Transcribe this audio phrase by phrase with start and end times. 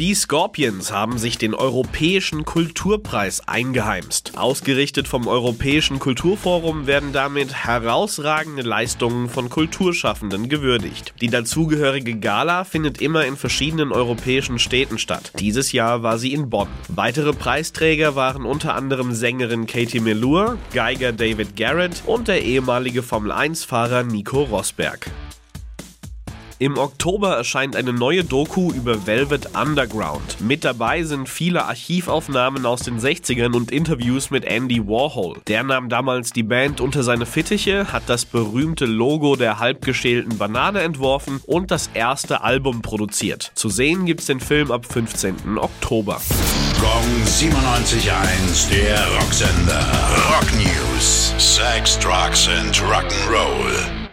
[0.00, 4.32] Die Scorpions haben sich den Europäischen Kulturpreis eingeheimst.
[4.36, 11.14] Ausgerichtet vom Europäischen Kulturforum werden damit herausragende Leistungen von Kulturschaffenden gewürdigt.
[11.20, 15.30] Die dazugehörige Gala findet immer in verschiedenen europäischen Städten statt.
[15.38, 16.66] Dieses Jahr war sie in Bonn.
[16.88, 24.02] Weitere Preisträger waren unter anderem Sängerin Katie Melua, Geiger David Garrett und der ehemalige Formel-1-Fahrer
[24.02, 25.08] Nico Rosberg.
[26.60, 30.40] Im Oktober erscheint eine neue Doku über Velvet Underground.
[30.40, 35.40] Mit dabei sind viele Archivaufnahmen aus den 60ern und Interviews mit Andy Warhol.
[35.48, 40.82] Der nahm damals die Band unter seine Fittiche, hat das berühmte Logo der halbgeschälten Banane
[40.82, 43.50] entworfen und das erste Album produziert.
[43.54, 45.58] Zu sehen gibt's den Film ab 15.
[45.58, 46.20] Oktober.
[46.80, 49.86] Gong 97.1, der Rocksender.
[50.30, 51.34] Rock News.
[51.38, 54.03] Sex, Drugs and Rock'n'Roll.